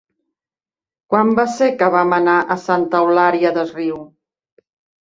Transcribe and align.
Quan 1.13 1.29
va 1.41 1.45
ser 1.57 1.69
que 1.83 1.91
vam 1.97 2.17
anar 2.19 2.39
a 2.41 2.59
Santa 2.65 3.05
Eulària 3.05 3.57
des 3.61 3.79
Riu? 3.79 4.07